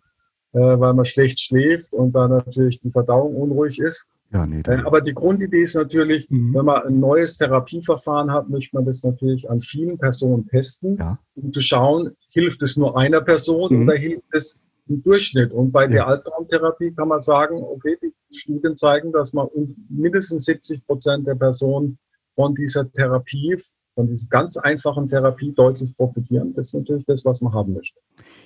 [0.52, 4.06] äh, weil man schlecht schläft und dann natürlich die Verdauung unruhig ist.
[4.32, 6.54] Ja, nee, äh, aber die Grundidee ist natürlich, mhm.
[6.54, 11.18] wenn man ein neues Therapieverfahren hat, möchte man das natürlich an vielen Personen testen, ja.
[11.34, 13.82] um zu schauen, hilft es nur einer Person mhm.
[13.82, 15.52] oder hilft es im Durchschnitt.
[15.52, 15.88] Und bei ja.
[15.88, 19.48] der Albtraumtherapie kann man sagen, okay, die Studien zeigen, dass man
[19.90, 21.98] mindestens 70 Prozent der Personen
[22.34, 23.58] von dieser Therapie
[23.94, 26.54] von dieser ganz einfachen Therapie deutlich profitieren.
[26.54, 27.98] Das ist natürlich das, was man haben möchte.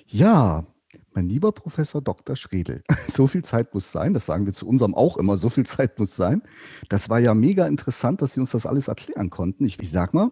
[0.07, 0.65] Ja,
[1.13, 2.35] mein lieber Professor Dr.
[2.35, 5.65] Schredel, so viel Zeit muss sein, das sagen wir zu unserem auch immer, so viel
[5.65, 6.43] Zeit muss sein.
[6.89, 9.65] Das war ja mega interessant, dass Sie uns das alles erklären konnten.
[9.65, 10.31] Ich, ich sag mal,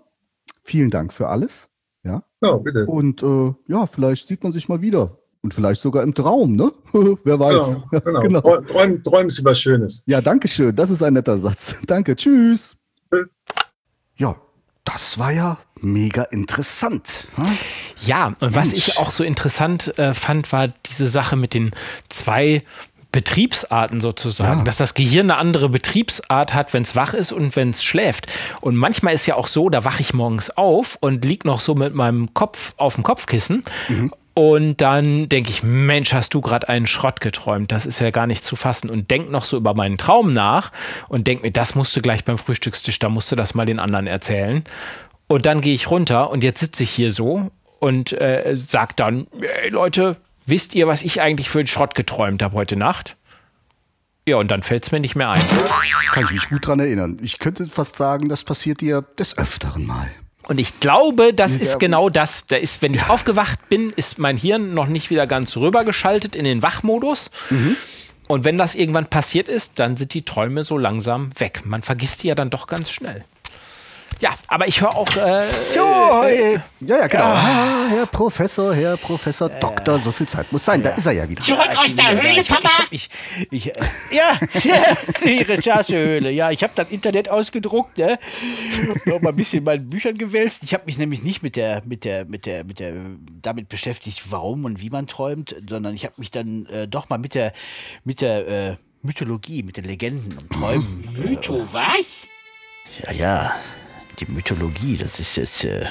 [0.64, 1.70] vielen Dank für alles.
[2.04, 2.86] Ja, ja bitte.
[2.86, 5.18] Und äh, ja, vielleicht sieht man sich mal wieder.
[5.42, 6.72] Und vielleicht sogar im Traum, ne?
[7.24, 7.80] Wer weiß.
[7.92, 8.20] Ja, genau.
[8.22, 8.62] genau.
[8.62, 10.04] Träumen, träumen Sie was Schönes.
[10.08, 10.76] Ja, danke schön.
[10.76, 11.78] Das ist ein netter Satz.
[11.86, 12.16] Danke.
[12.16, 12.76] Tschüss.
[13.12, 13.36] Tschüss.
[14.18, 14.36] Ja,
[14.86, 17.28] das war ja mega interessant.
[17.36, 17.58] Hm?
[18.06, 18.56] Ja, und Mensch.
[18.56, 21.72] was ich auch so interessant äh, fand, war diese Sache mit den
[22.10, 22.64] zwei
[23.12, 24.66] Betriebsarten sozusagen, ja.
[24.66, 28.28] dass das Gehirn eine andere Betriebsart hat, wenn es wach ist und wenn es schläft.
[28.60, 31.76] Und manchmal ist ja auch so, da wache ich morgens auf und liege noch so
[31.76, 34.12] mit meinem Kopf auf dem Kopfkissen mhm.
[34.38, 37.72] Und dann denke ich, Mensch, hast du gerade einen Schrott geträumt.
[37.72, 38.90] Das ist ja gar nicht zu fassen.
[38.90, 40.74] Und denk noch so über meinen Traum nach
[41.08, 43.80] und denk mir, das musst du gleich beim Frühstückstisch, da musst du das mal den
[43.80, 44.66] anderen erzählen.
[45.28, 49.28] Und dann gehe ich runter und jetzt sitze ich hier so und äh, sag dann,
[49.40, 53.16] hey Leute, wisst ihr, was ich eigentlich für einen Schrott geträumt habe heute Nacht?
[54.28, 55.42] Ja, und dann fällt es mir nicht mehr ein.
[56.12, 57.20] Kann ich mich gut dran erinnern.
[57.22, 60.10] Ich könnte fast sagen, das passiert dir des Öfteren mal.
[60.48, 62.46] Und ich glaube, das ist genau das.
[62.46, 66.46] Da ist, wenn ich aufgewacht bin, ist mein Hirn noch nicht wieder ganz rübergeschaltet in
[66.46, 67.32] den Wachmodus.
[67.50, 67.76] Mhm.
[68.28, 71.62] Und wenn das irgendwann passiert ist, dann sind die Träume so langsam weg.
[71.66, 73.24] Man vergisst die ja dann doch ganz schnell.
[74.22, 75.08] Ja, aber ich höre auch.
[75.16, 75.82] Äh, so,
[76.24, 77.24] äh, ja, ja, genau.
[77.24, 80.82] Ah, Herr Professor, Herr Professor, äh, Doktor, so viel Zeit muss sein.
[80.82, 80.92] Ja.
[80.92, 81.42] Da ist er ja wieder.
[81.42, 82.70] Zurück aus der Höhle, Papa!
[82.92, 83.10] Ich,
[83.52, 83.74] ich, ich, äh,
[84.12, 84.40] ja,
[85.26, 86.32] die Recherchehöhle.
[86.32, 88.18] Ja, ich habe das Internet ausgedruckt, ne?
[89.06, 90.64] noch mal ein bisschen in meinen Büchern gewälzt.
[90.64, 92.94] Ich habe mich nämlich nicht mit der, mit der, mit der, mit der,
[93.42, 97.18] damit beschäftigt, warum und wie man träumt, sondern ich habe mich dann äh, doch mal
[97.18, 97.52] mit der,
[98.06, 101.10] mit der äh, Mythologie, mit den Legenden und Träumen.
[101.14, 102.28] Mytho, was?
[103.04, 103.56] Ja, ja
[104.20, 105.86] die Mythologie, das ist jetzt äh,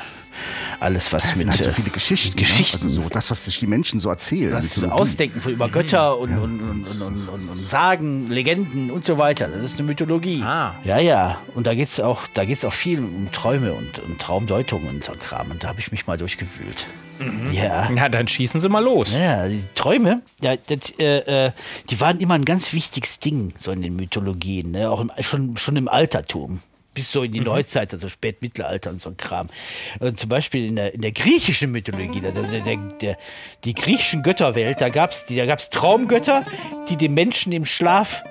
[0.81, 1.39] alles, was das mit.
[1.39, 2.37] Sind halt so viele Geschichten.
[2.37, 2.79] Geschichten.
[2.79, 2.91] Ne?
[2.91, 4.53] Also so das, was sich die Menschen so erzählen.
[4.53, 6.39] Das Ausdenken von über Götter und, ja.
[6.39, 9.49] und, und, und, und, Sagen, Legenden und so weiter.
[9.49, 10.43] Das ist eine Mythologie.
[10.43, 10.75] Ah.
[10.85, 11.39] Ja, ja.
[11.55, 15.51] Und da geht es auch, auch viel um Träume und, und Traumdeutungen und so Kram.
[15.51, 16.87] Und da habe ich mich mal durchgewühlt.
[17.19, 17.53] Mhm.
[17.53, 17.89] Ja.
[17.93, 19.15] Na, dann schießen Sie mal los.
[19.15, 21.53] Ja, die Träume, ja, das, äh, äh,
[21.91, 24.91] die waren immer ein ganz wichtiges Ding, so in den Mythologien, ne?
[24.91, 26.61] auch im, schon, schon im Altertum
[26.95, 27.47] bis so in die mhm.
[27.47, 29.49] Neuzeit, also Spätmittelalter und so ein Kram.
[30.01, 33.19] Und zum Beispiel in der, in der griechischen Mythologie, der, der, der,
[33.65, 36.45] die griechischen Götterwelt, da gab es da gab's Traumgötter,
[36.89, 38.23] die den Menschen im Schlaf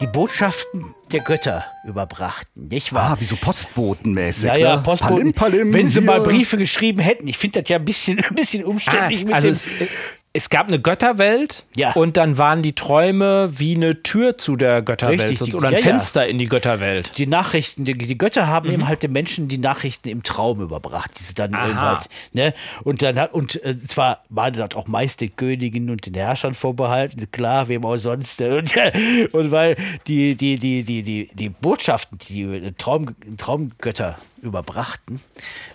[0.00, 3.12] die Botschaften der Götter überbrachten, nicht wahr?
[3.12, 4.44] Ah, wie so Postbotenmäßig.
[4.44, 4.82] Ja, ja, ne?
[4.82, 5.32] Postboten.
[5.32, 6.02] Palim, Palim, Wenn sie hier.
[6.02, 7.26] mal Briefe geschrieben hätten.
[7.26, 9.88] Ich finde das ja ein bisschen, ein bisschen umständlich ah, mit also dem.
[10.32, 11.92] Es, gab eine Götterwelt ja.
[11.92, 15.74] und dann waren die Träume wie eine Tür zu der Götterwelt Richtig, die, oder ein
[15.74, 16.30] ja, Fenster ja.
[16.30, 17.18] in die Götterwelt.
[17.18, 18.74] Die Nachrichten, die, die Götter haben mhm.
[18.74, 22.54] eben halt den Menschen die Nachrichten im Traum überbracht, die sie dann halt, ne?
[22.84, 26.54] Und dann hat, und äh, zwar waren das auch meist den Königen und den Herrschern
[26.54, 28.40] vorbehalten, klar, wem auch sonst.
[28.40, 28.74] Und,
[29.32, 35.20] und weil die, die, die, die, die, die Botschaften, die die Traum, Traumgötter überbrachten,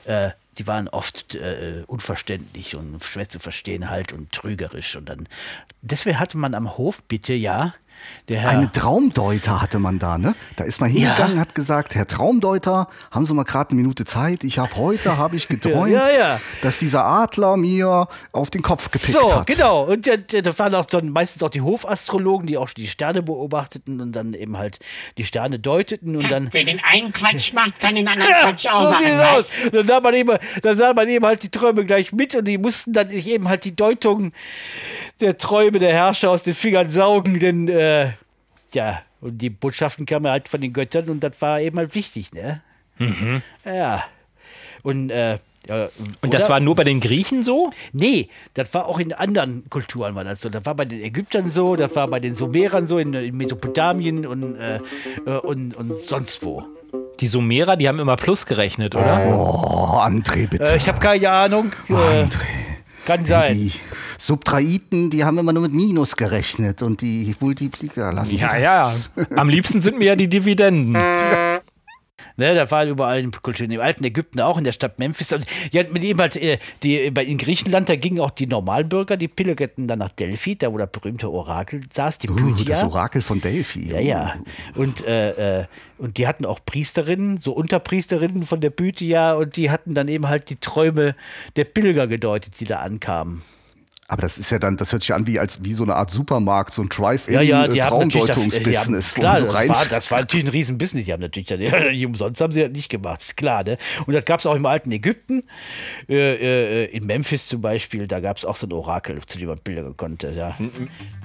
[0.05, 4.95] äh, die waren oft äh, unverständlich und schwer zu verstehen halt und trügerisch.
[4.95, 5.27] Und dann,
[5.81, 7.75] deswegen hatte man am Hof bitte ja
[8.27, 8.49] Der Herr.
[8.49, 10.33] Eine Traumdeuter hatte man da, ne?
[10.55, 14.43] Da ist man hingegangen, hat gesagt, Herr Traumdeuter, haben Sie mal gerade eine Minute Zeit?
[14.43, 16.39] Ich habe heute, habe ich geträumt, Ja, ja.
[16.61, 19.47] dass dieser Adler mir auf den Kopf gepickt so, hat.
[19.47, 19.83] genau.
[19.83, 24.01] Und da, da waren auch dann meistens auch die Hofastrologen, die auch die Sterne beobachteten
[24.01, 24.79] und dann eben halt
[25.17, 26.49] die Sterne deuteten und dann.
[26.51, 29.19] Wer den einen Quatsch macht, kann den anderen Quatsch auch so machen.
[29.35, 29.49] aus.
[29.65, 32.45] Und Dann sah, man eben, dann sah man eben halt die Träume gleich mit und
[32.45, 34.31] die mussten dann sich eben halt die Deutung
[35.21, 37.84] der Träume der Herrscher aus den Fingern saugen, denn äh,
[38.73, 42.33] ja, und die Botschaften kamen halt von den Göttern und das war eben halt wichtig,
[42.33, 42.61] ne?
[43.65, 44.03] Ja.
[44.83, 45.89] Und, äh, ja,
[46.21, 47.71] Und das war nur bei den Griechen so?
[47.91, 50.49] Nee, das war auch in anderen Kulturen war das so.
[50.49, 54.27] Das war bei den Ägyptern so, das war bei den Sumerern so, in, in Mesopotamien
[54.27, 54.79] und, äh,
[55.25, 56.63] äh, und, und sonst wo.
[57.19, 59.25] Die Sumerer, die haben immer plus gerechnet, oder?
[59.25, 60.71] Oh, André, bitte.
[60.71, 61.71] Äh, ich habe keine Ahnung.
[61.89, 62.74] Äh, André.
[63.05, 63.55] Kann sein.
[63.55, 63.71] Die
[64.17, 69.11] Subtraiten, die haben immer nur mit Minus gerechnet und die Multipliker lassen Ja, das.
[69.15, 69.25] ja.
[69.37, 70.97] Am liebsten sind mir ja die Dividenden.
[72.37, 75.31] Ne, da war überall in Kulturen, im alten Ägypten auch, in der Stadt Memphis.
[75.31, 76.39] Und ja, mit ihm halt,
[76.83, 80.71] die, bei, in Griechenland, da gingen auch die Normalbürger, die pilgerten dann nach Delphi, da
[80.71, 82.65] wo der berühmte Orakel saß, die Uh, Pythia.
[82.65, 83.89] das Orakel von Delphi.
[83.91, 84.35] Ja, ja.
[84.75, 85.65] Und, äh, äh,
[85.97, 90.27] und die hatten auch Priesterinnen, so Unterpriesterinnen von der Pythia und die hatten dann eben
[90.27, 91.15] halt die Träume
[91.55, 93.41] der Pilger gedeutet, die da ankamen.
[94.07, 96.11] Aber das ist ja dann, das hört sich an wie, als, wie so eine Art
[96.11, 99.69] Supermarkt, so ein Drive-In Ja, ja, das, Traumdeutungsbusiness, klar, du so das, rein.
[99.69, 101.05] war, das war natürlich ein Riesenbusiness.
[101.05, 103.63] Die haben natürlich dann, ja, nicht umsonst haben sie das nicht gemacht, ist klar.
[103.63, 103.79] Ne?
[104.05, 105.41] Und das gab es auch im alten Ägypten,
[106.07, 109.47] äh, äh, in Memphis zum Beispiel, da gab es auch so ein Orakel, zu dem
[109.47, 110.29] man Bilder konnte.
[110.29, 110.55] Ja.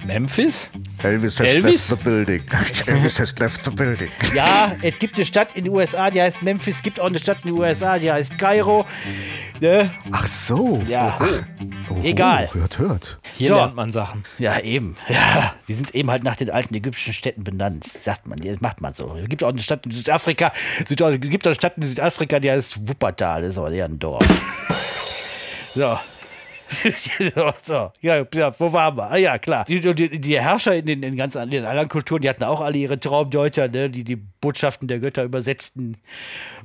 [0.03, 0.71] Memphis?
[1.03, 1.89] Elvis has Elvis?
[1.91, 2.43] left the building.
[2.87, 4.09] Elvis has left the building.
[4.33, 7.19] ja, es gibt eine Stadt in den USA, die heißt Memphis, es gibt auch eine
[7.19, 8.87] Stadt in den USA, die heißt Kairo.
[9.59, 9.91] Ne?
[10.11, 10.81] Ach so.
[10.87, 11.19] Ja,
[11.91, 12.49] Oh, Egal.
[12.77, 13.19] Hört, hört.
[13.37, 13.55] Hier So.
[13.55, 14.23] lernt man Sachen.
[14.37, 14.95] Ja, eben.
[15.09, 17.85] Ja, die sind eben halt nach den alten ägyptischen Städten benannt.
[17.85, 19.15] Sagt man, das macht man so.
[19.15, 20.51] Es gibt auch eine Stadt in Südafrika,
[20.87, 23.85] Süd es gibt auch eine Stadt in Südafrika, die heißt Wuppertal, das ist aber eher
[23.85, 24.25] ein Dorf.
[25.73, 25.97] So.
[26.71, 27.91] So, so.
[28.01, 29.11] Ja, ja, wo waren wir?
[29.11, 29.65] Ah ja, klar.
[29.65, 32.61] Die, die, die Herrscher in den, in ganz an- in anderen Kulturen, die hatten auch
[32.61, 35.97] alle ihre Traumdeuter, ne, die die Botschaften der Götter übersetzten.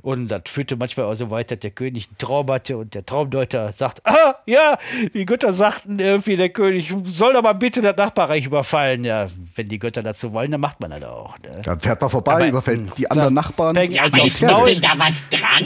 [0.01, 3.05] Und das führte manchmal auch so weit, dass der König einen Traum hatte und der
[3.05, 4.77] Traumdeuter sagt, ah, ja,
[5.13, 9.03] die Götter sagten irgendwie, der König soll doch mal bitte das Nachbarreich überfallen.
[9.03, 11.37] Ja, wenn die Götter dazu wollen, dann macht man das auch.
[11.39, 11.61] Ne?
[11.63, 13.75] Dann fährt man vorbei, Aber- überfällt die anderen Nachbarn.
[13.91, 14.47] Ja, Also ist denn
[14.81, 15.65] da was dran?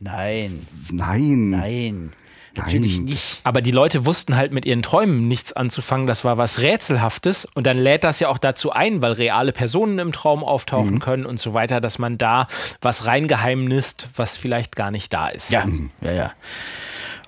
[0.00, 1.50] Nein, Nein.
[1.50, 2.12] nein,
[2.56, 3.04] natürlich Nein.
[3.04, 3.40] nicht.
[3.44, 6.06] Aber die Leute wussten halt mit ihren Träumen nichts anzufangen.
[6.06, 7.46] Das war was Rätselhaftes.
[7.54, 11.26] Und dann lädt das ja auch dazu ein, weil reale Personen im Traum auftauchen können
[11.26, 12.46] und so weiter, dass man da
[12.80, 15.50] was reingeheimnist, was vielleicht gar nicht da ist.
[15.50, 15.64] Ja,
[16.00, 16.32] ja, ja.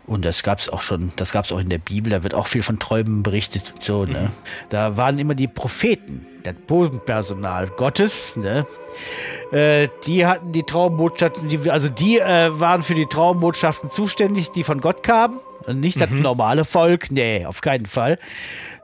[0.06, 2.32] Und das gab es auch schon, das gab es auch in der Bibel, da wird
[2.32, 3.72] auch viel von Träumen berichtet.
[3.74, 4.30] und So, ne?
[4.68, 8.66] Da waren immer die Propheten, das Bodenpersonal Gottes, ne?
[9.50, 14.62] Äh, die hatten die Traumbotschaften, die, also die äh, waren für die Traumbotschaften zuständig, die
[14.62, 15.40] von Gott kamen.
[15.66, 18.18] Und nicht das normale Volk, nee, auf keinen Fall.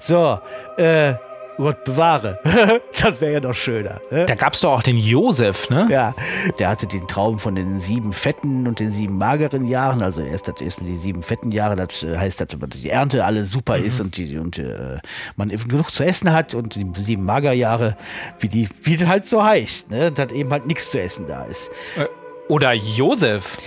[0.00, 0.40] So,
[0.76, 1.14] äh,
[1.62, 2.38] Gott bewahre.
[3.02, 4.00] das wäre ja noch schöner.
[4.10, 4.26] Ne?
[4.26, 5.86] Da gab es doch auch den Josef, ne?
[5.90, 6.14] Ja,
[6.58, 10.02] der hatte den Traum von den sieben fetten und den sieben mageren Jahren.
[10.02, 13.44] Also erst hat erstmal die sieben fetten Jahre, das äh, heißt, dass die Ernte alle
[13.44, 14.98] super ist und, die, und äh,
[15.36, 17.96] man genug zu essen hat und die sieben Magerjahre,
[18.38, 20.12] wie die, wie das halt so heißt, ne?
[20.12, 21.70] dass eben halt nichts zu essen da ist.
[21.96, 22.06] Äh,
[22.48, 23.58] Oder Josef.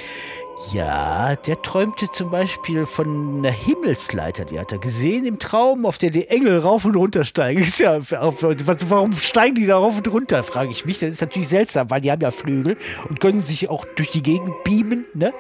[0.72, 5.98] Ja, der träumte zum Beispiel von einer Himmelsleiter, die hat er gesehen im Traum, auf
[5.98, 7.62] der die Engel rauf und runter steigen.
[7.62, 11.00] Ist ja, warum steigen die da rauf und runter, frage ich mich.
[11.00, 12.78] Das ist natürlich seltsam, weil die haben ja Flügel
[13.10, 15.06] und können sich auch durch die Gegend beamen.
[15.14, 15.34] Ne?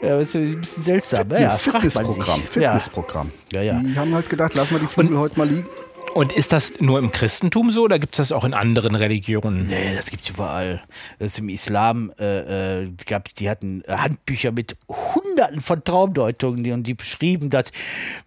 [0.00, 1.30] Ja, das ist ein bisschen seltsam.
[1.30, 2.24] Ja, Fitness, man sich.
[2.24, 2.40] Fitnessprogramm.
[2.40, 2.46] Ja.
[2.46, 3.30] Fitnessprogramm.
[3.52, 3.78] Ja, ja.
[3.78, 5.66] Die haben halt gedacht, lassen wir die Flügel heute mal liegen.
[6.12, 9.66] Und ist das nur im Christentum so oder gibt es das auch in anderen Religionen?
[9.66, 10.82] Nee, das gibt's überall.
[11.18, 16.72] Das ist im Islam, äh, äh, gab, die hatten Handbücher mit hunderten von Traumdeutungen die-
[16.72, 17.72] und die beschrieben, dass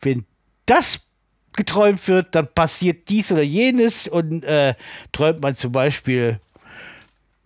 [0.01, 0.25] wenn
[0.65, 1.01] das
[1.53, 4.75] geträumt wird, dann passiert dies oder jenes und äh,
[5.11, 6.39] träumt man zum Beispiel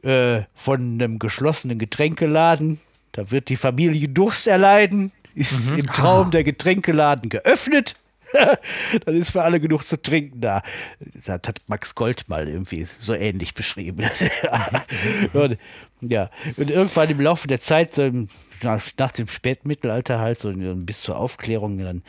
[0.03, 2.79] äh, von einem geschlossenen Getränkeladen,
[3.11, 7.95] da wird die Familie Durst erleiden, ist im Traum der Getränkeladen geöffnet.
[9.05, 10.61] Dann ist für alle genug zu trinken da.
[11.25, 14.05] Das hat Max Gold mal irgendwie so ähnlich beschrieben.
[15.33, 15.57] und,
[16.01, 18.29] ja, und irgendwann im Laufe der Zeit, so im,
[18.63, 22.03] nach, nach dem Spätmittelalter halt, so bis zur Aufklärung, dann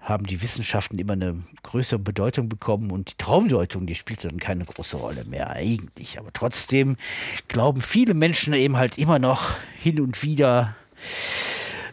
[0.00, 4.64] haben die Wissenschaften immer eine größere Bedeutung bekommen und die Traumdeutung, die spielte dann keine
[4.64, 6.18] große Rolle mehr eigentlich.
[6.18, 6.96] Aber trotzdem
[7.48, 10.76] glauben viele Menschen eben halt immer noch hin und wieder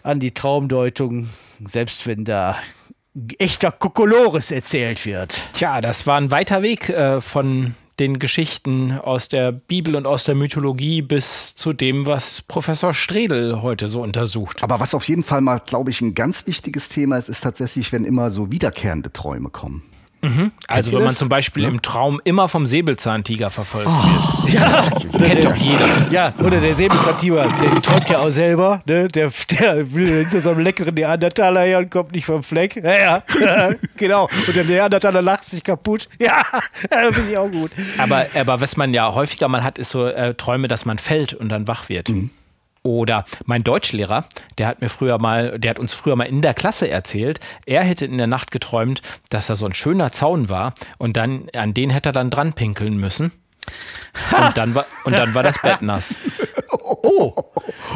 [0.03, 1.29] an die Traumdeutung,
[1.65, 2.57] selbst wenn da
[3.37, 5.41] echter Kokolores erzählt wird.
[5.53, 10.23] Tja, das war ein weiter Weg äh, von den Geschichten aus der Bibel und aus
[10.23, 14.63] der Mythologie bis zu dem, was Professor Stredel heute so untersucht.
[14.63, 17.91] Aber was auf jeden Fall mal, glaube ich, ein ganz wichtiges Thema ist, ist tatsächlich,
[17.91, 19.83] wenn immer so wiederkehrende Träume kommen.
[20.67, 21.17] Also ihr wenn man das?
[21.17, 21.69] zum Beispiel Ja.
[21.69, 24.53] im Traum immer vom Säbelzahntiger verfolgt wird.
[24.53, 24.83] Ja,
[25.23, 26.11] kennt doch jeder.
[26.11, 29.07] Ja, oder der Säbelzahntiger, der träumt ja auch selber, ne?
[29.07, 32.75] Der, der will hinter so einem leckeren Neandertaler her und kommt nicht vom Fleck.
[32.75, 34.29] Ja, ja, genau.
[34.47, 36.07] Und der Neandertaler lacht sich kaputt.
[36.19, 36.43] Ja,
[37.11, 37.71] finde ich auch gut.
[37.97, 41.33] Aber, aber was man ja häufiger mal hat, ist so äh, Träume, dass man fällt
[41.33, 42.11] und dann wach wird.
[42.83, 44.25] Oder mein Deutschlehrer,
[44.57, 47.81] der hat mir früher mal, der hat uns früher mal in der Klasse erzählt, er
[47.83, 51.73] hätte in der Nacht geträumt, dass da so ein schöner Zaun war und dann an
[51.73, 53.31] den hätte er dann dran pinkeln müssen.
[54.45, 56.15] Und dann war, und dann war das Bett nass.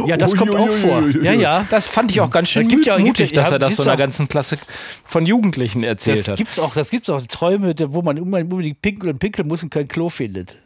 [0.06, 1.04] Ja, das kommt auch vor.
[1.22, 1.66] Ja, ja.
[1.70, 3.94] Das fand ich auch ganz schön gibt ja- gibt mutig, dass er das so einer
[3.94, 4.58] auch- ganzen Klasse
[5.06, 6.38] von Jugendlichen erzählt Das hat.
[6.38, 9.88] gibt's auch, das gibt's auch Träume, wo man unbedingt pinkeln und pinkeln muss und kein
[9.88, 10.58] Klo findet.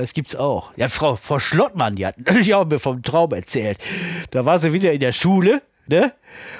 [0.00, 0.72] Das gibt's auch.
[0.76, 3.76] Ja, Frau, Frau Schlottmann, die hat natürlich auch mir vom Traum erzählt.
[4.30, 6.14] Da war sie wieder in der Schule, ne?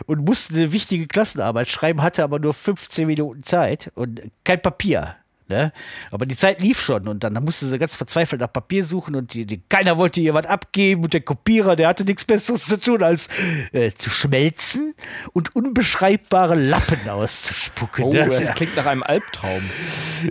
[0.05, 5.17] Und musste eine wichtige Klassenarbeit schreiben, hatte aber nur 15 Minuten Zeit und kein Papier.
[5.51, 5.73] Ne?
[6.13, 9.35] Aber die Zeit lief schon und dann musste sie ganz verzweifelt nach Papier suchen und
[9.35, 12.79] die, die, keiner wollte ihr was abgeben und der Kopierer, der hatte nichts Besseres zu
[12.79, 13.29] tun, als
[13.73, 14.95] äh, zu schmelzen
[15.33, 18.05] und unbeschreibbare Lappen auszuspucken.
[18.05, 18.29] Oh, ne?
[18.29, 19.63] das klingt nach einem Albtraum.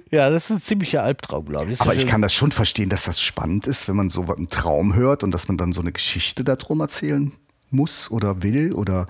[0.09, 1.81] Ja, das ist ein ziemlicher Albtraum, glaube ich.
[1.81, 4.47] Aber ja ich kann das schon verstehen, dass das spannend ist, wenn man so einen
[4.47, 7.33] Traum hört und dass man dann so eine Geschichte darum erzählen
[7.71, 9.07] muss oder will oder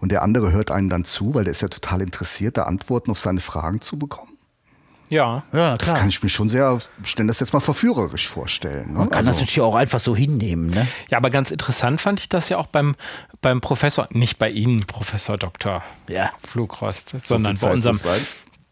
[0.00, 3.12] und der andere hört einen dann zu, weil der ist ja total interessiert, da Antworten
[3.12, 4.31] auf seine Fragen zu bekommen.
[5.12, 5.42] Ja.
[5.52, 6.00] Ja, Das klar.
[6.00, 8.94] kann ich mir schon sehr, stellen das jetzt mal verführerisch vorstellen.
[8.94, 9.00] Ne?
[9.00, 10.88] Man kann das natürlich auch einfach so hinnehmen, ne?
[11.10, 12.96] Ja, aber ganz interessant fand ich das ja auch beim,
[13.42, 15.82] beim Professor, nicht bei Ihnen, Professor Dr.
[16.08, 16.30] Ja.
[16.48, 17.98] Flugrost, sondern viel bei unserem,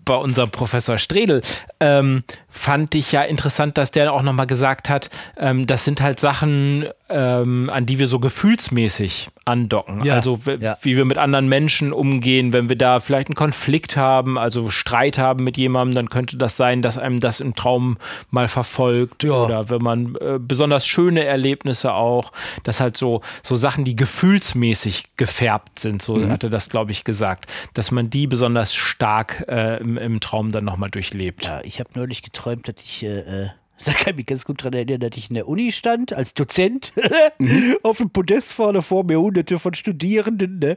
[0.07, 1.43] bei unserem Professor Stredel,
[1.79, 6.21] ähm, fand ich ja interessant, dass der auch nochmal gesagt hat, ähm, das sind halt
[6.21, 10.05] Sachen, ähm, an die wir so gefühlsmäßig andocken.
[10.05, 10.77] Ja, Also ja.
[10.83, 15.19] wie wir mit anderen Menschen umgehen, wenn wir da vielleicht einen Konflikt haben, also Streit
[15.19, 17.97] haben mit jemandem, dann könnte das sein, dass einem das im Traum
[18.31, 19.33] mal verfolgt Ja.
[19.45, 25.17] oder wenn man äh, besonders schöne Erlebnisse auch, dass halt so, so Sachen, die gefühlsmäßig
[25.17, 26.31] gefärbt sind, so Mhm.
[26.31, 30.65] hatte das, glaube ich, gesagt, dass man die besonders stark äh, im, im Traum dann
[30.65, 31.45] nochmal durchlebt.
[31.45, 33.49] Ja, ich habe neulich geträumt, dass ich, äh, äh,
[33.85, 36.35] da kann ich mich ganz gut dran erinnern, dass ich in der Uni stand, als
[36.35, 36.93] Dozent,
[37.83, 40.77] auf dem Podest vorne vor mir hunderte von Studierenden, ne?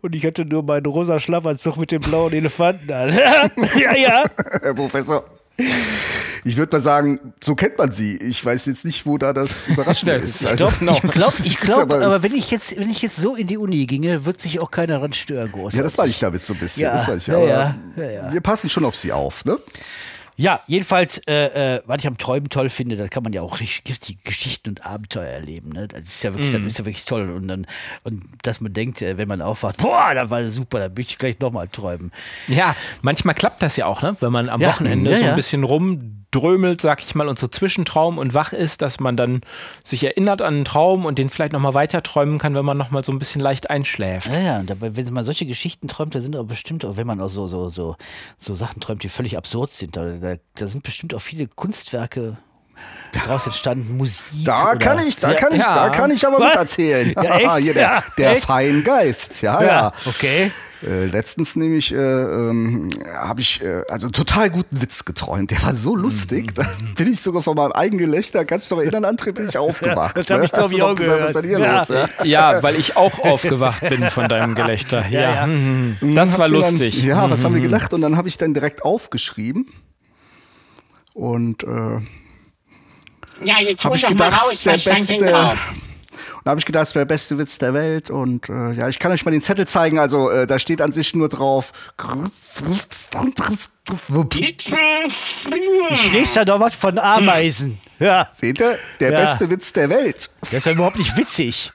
[0.00, 3.10] Und ich hatte nur meinen rosa Schlafanzug mit dem blauen Elefanten an.
[3.78, 4.24] ja, ja.
[4.62, 5.24] Herr Professor.
[6.44, 8.16] Ich würde mal sagen, so kennt man sie.
[8.16, 10.44] Ich weiß jetzt nicht, wo da das Überraschende ist.
[10.46, 13.16] Also, Ich glaube, ich glaub, ich glaub, aber, es- wenn ich jetzt, wenn ich jetzt
[13.16, 15.74] so in die Uni ginge, wird sich auch keiner dran stören, groß.
[15.74, 16.82] Ja, das meine ich damit so ein bisschen.
[16.84, 17.32] Ja, das weiß ich.
[17.34, 18.32] Aber ja, ja, ja.
[18.32, 19.58] Wir passen schon auf sie auf, ne?
[20.36, 23.60] Ja, jedenfalls, äh, äh, was ich am Träumen toll finde, da kann man ja auch
[23.60, 25.70] richtig, richtig Geschichten und Abenteuer erleben.
[25.70, 25.88] Ne?
[25.88, 27.30] Das ist ja wirklich, das ist ja wirklich toll.
[27.30, 27.66] Und dann,
[28.04, 31.18] und dass man denkt, äh, wenn man aufwacht, boah, das war super, da möchte ich
[31.18, 32.12] gleich nochmal träumen.
[32.48, 34.16] Ja, manchmal klappt das ja auch, ne?
[34.20, 37.46] wenn man am Ja, Wochenende ja, so ein bisschen rumdrömelt, sag ich mal, und so
[37.46, 39.42] zwischentraum und wach ist, dass man dann
[39.84, 43.04] sich erinnert an einen Traum und den vielleicht nochmal weiter träumen kann, wenn man nochmal
[43.04, 44.28] so ein bisschen leicht einschläft.
[44.28, 47.06] Ja, ja, und dabei, wenn man solche Geschichten träumt, da sind aber bestimmt auch, wenn
[47.06, 47.96] man auch so, so, so,
[48.38, 52.38] so Sachen träumt, die völlig absurd sind, da, da, da sind bestimmt auch viele Kunstwerke
[53.12, 54.22] daraus entstanden, Musik.
[54.44, 55.74] Da oder, kann ich, da ja, kann ich, ja.
[55.74, 56.48] da kann ich aber Was?
[56.48, 57.14] miterzählen.
[57.22, 57.56] Ja, echt?
[57.64, 58.46] Hier der, Ja, der echt?
[58.46, 59.92] Feingeist, ja, Ja, ja.
[60.06, 60.50] okay.
[60.84, 65.52] Äh, letztens nämlich äh, ähm, habe ich äh, also einen total guten Witz geträumt.
[65.52, 66.02] Der war so Mhm.
[66.02, 66.64] lustig, da
[66.96, 69.56] bin ich sogar von meinem eigenen Gelächter, kannst du dich noch erinnern, André, bin ich
[69.58, 70.16] aufgewacht.
[70.18, 70.44] das hab ne?
[70.46, 71.88] ich, glaub Hast du ich, auch gesagt, Was ist denn hier gehört.
[71.88, 71.96] los?
[72.24, 72.24] Ja?
[72.24, 75.04] Ja, weil ich auch aufgewacht bin von deinem Gelächter.
[75.10, 75.46] Ja, ja.
[75.46, 75.98] mhm.
[76.16, 76.96] das war lustig.
[76.98, 77.64] Dann, ja, was haben wir Mhm.
[77.66, 77.92] gelacht?
[77.94, 79.66] Und dann habe ich dann direkt aufgeschrieben.
[81.14, 81.66] Und äh,
[83.44, 85.16] Ja, jetzt habe hol ich doch mal gedacht, raus, der beste.
[85.30, 85.58] drauf?
[86.44, 88.10] Und habe ich gedacht, es wäre der beste Witz der Welt.
[88.10, 89.98] Und äh, ja, ich kann euch mal den Zettel zeigen.
[90.00, 91.72] Also äh, da steht an sich nur drauf.
[95.90, 97.78] Ich lese da doch was von Ameisen.
[97.98, 98.78] Ja, Seht ihr?
[99.00, 99.20] Der Ja.
[99.20, 100.30] beste Witz der Welt.
[100.40, 101.70] das ist ja überhaupt nicht witzig.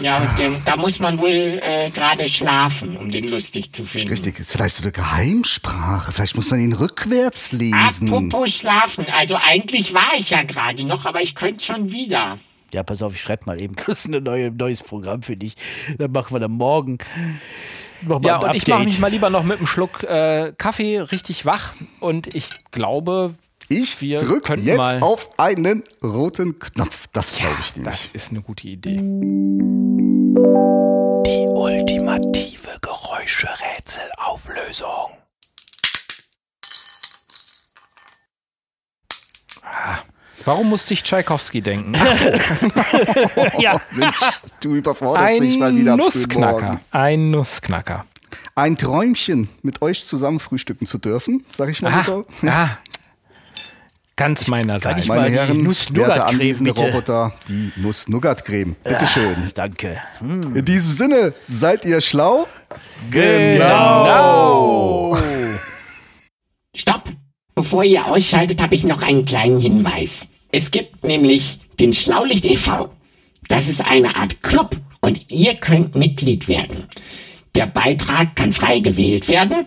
[0.00, 4.08] Ja, und da muss man wohl äh, gerade schlafen, um den lustig zu finden.
[4.08, 6.12] Richtig, ist vielleicht so eine Geheimsprache.
[6.12, 8.12] Vielleicht muss man ihn rückwärts lesen.
[8.12, 12.38] Apropos schlafen, also eigentlich war ich ja gerade noch, aber ich könnte schon wieder.
[12.72, 15.54] Ja, pass auf, ich schreibe mal eben kurz ein neue, neues Programm für dich.
[15.96, 16.98] Dann machen wir dann morgen
[18.02, 18.88] nochmal Ja, ein und ich mache Update.
[18.88, 21.74] mich mal lieber noch mit einem Schluck äh, Kaffee richtig wach.
[22.00, 23.34] Und ich glaube,
[23.68, 27.06] Ich Wir drücke jetzt mal- auf einen roten Knopf.
[27.12, 27.94] Das glaube ich nämlich.
[27.94, 28.96] das ist eine gute Idee.
[31.26, 35.12] Die ultimative Geräuscherätselauflösung.
[39.62, 39.98] Ah,
[40.44, 41.94] Warum musste ich Tschaikowski denken?
[43.58, 43.80] ja.
[43.92, 44.18] Mensch,
[44.60, 46.80] du überforderst Ein mich mal wieder Nussknacker.
[46.90, 48.04] Ein Nussknacker.
[48.56, 52.26] Ein Träumchen, mit euch zusammen frühstücken zu dürfen, sag ich mal Ah, so.
[52.46, 52.68] ah,
[54.16, 55.02] ganz meinerseits.
[55.02, 56.86] ich Meine Herren, werte anwesende bitte?
[56.86, 58.76] Roboter, die Nuss-Nougat-Creme.
[58.82, 59.50] Bitteschön.
[59.54, 59.98] Danke.
[60.20, 62.46] In diesem Sinne, seid ihr schlau?
[63.10, 63.58] Genau.
[66.74, 67.10] Stopp!
[67.54, 70.26] Bevor ihr ausschaltet, habe ich noch einen kleinen Hinweis.
[70.50, 72.92] Es gibt nämlich den Schlaulicht e.V.
[73.48, 76.88] Das ist eine Art Club und ihr könnt Mitglied werden.
[77.54, 79.66] Der Beitrag kann frei gewählt werden